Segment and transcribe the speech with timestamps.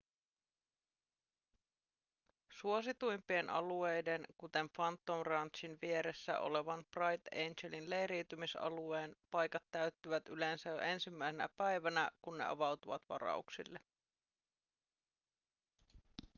[2.51, 11.49] suosituimpien alueiden kuten phantom ranchin vieressä olevan bright angelin leiriytymisalueen paikat täyttyvät yleensä jo ensimmäisenä
[11.57, 13.79] päivänä kun ne avautuvat varauksille